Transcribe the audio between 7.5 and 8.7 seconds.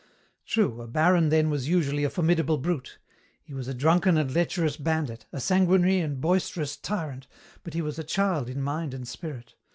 but he was a child in